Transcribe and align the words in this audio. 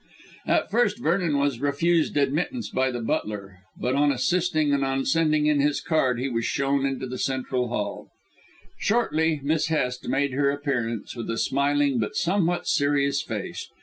At 0.47 0.71
first 0.71 0.97
Vernon 0.97 1.37
was 1.37 1.61
refused 1.61 2.17
admittance 2.17 2.71
by 2.71 2.89
the 2.89 3.01
butler, 3.03 3.59
but 3.79 3.93
on 3.93 4.11
insisting 4.11 4.73
and 4.73 4.83
on 4.83 5.05
sending 5.05 5.45
in 5.45 5.59
his 5.59 5.79
card 5.79 6.19
he 6.19 6.27
was 6.27 6.43
shown 6.43 6.87
into 6.87 7.05
the 7.05 7.19
central 7.19 7.67
hall. 7.67 8.09
Shortly 8.79 9.39
Miss 9.43 9.67
Hest 9.67 10.07
made 10.09 10.31
her 10.33 10.49
appearance 10.49 11.15
with 11.15 11.29
a 11.29 11.37
smiling 11.37 11.99
but 11.99 12.15
somewhat 12.15 12.65
serious 12.65 13.21
face. 13.21 13.69